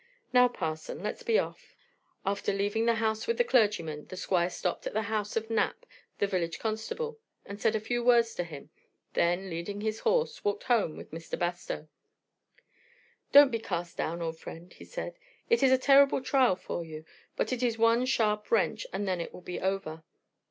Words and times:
Now, 0.33 0.47
Parson, 0.47 1.03
let's 1.03 1.21
be 1.21 1.37
off." 1.37 1.75
After 2.25 2.51
leaving 2.51 2.87
the 2.87 2.95
house 2.95 3.27
with 3.27 3.37
the 3.37 3.43
clergyman, 3.43 4.05
the 4.07 4.17
Squire 4.17 4.49
stopped 4.49 4.87
at 4.87 4.93
the 4.93 5.03
house 5.13 5.35
of 5.37 5.51
Knapp, 5.51 5.85
the 6.17 6.25
village 6.25 6.57
constable; 6.57 7.19
and 7.45 7.61
said 7.61 7.75
a 7.75 7.79
few 7.79 8.03
words 8.03 8.33
to 8.33 8.43
him, 8.43 8.71
then, 9.13 9.47
leading 9.47 9.81
his 9.81 9.99
horse, 9.99 10.43
walked 10.43 10.63
home 10.63 10.97
with 10.97 11.11
Mr. 11.11 11.37
Bastow. 11.37 11.87
"Don't 13.31 13.51
be 13.51 13.59
cast 13.59 13.95
down, 13.95 14.23
old 14.23 14.39
friend," 14.39 14.73
he 14.73 14.85
said. 14.85 15.13
"It 15.51 15.61
is 15.61 15.71
a 15.71 15.77
terrible 15.77 16.23
trial 16.23 16.55
to 16.55 16.81
you; 16.81 17.05
but 17.35 17.53
it 17.53 17.61
is 17.61 17.77
one 17.77 18.07
sharp 18.07 18.49
wrench, 18.49 18.87
and 18.91 19.07
then 19.07 19.21
it 19.21 19.31
will 19.31 19.41
be 19.41 19.59
over. 19.59 20.03